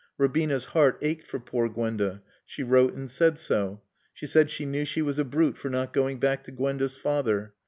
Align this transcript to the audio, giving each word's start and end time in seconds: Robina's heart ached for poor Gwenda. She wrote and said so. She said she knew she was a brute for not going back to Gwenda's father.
Robina's 0.17 0.65
heart 0.65 0.97
ached 1.03 1.27
for 1.27 1.39
poor 1.39 1.69
Gwenda. 1.69 2.23
She 2.43 2.63
wrote 2.63 2.95
and 2.95 3.07
said 3.07 3.37
so. 3.37 3.83
She 4.11 4.25
said 4.25 4.49
she 4.49 4.65
knew 4.65 4.83
she 4.83 5.03
was 5.03 5.19
a 5.19 5.23
brute 5.23 5.59
for 5.59 5.69
not 5.69 5.93
going 5.93 6.17
back 6.17 6.43
to 6.45 6.51
Gwenda's 6.51 6.97
father. 6.97 7.53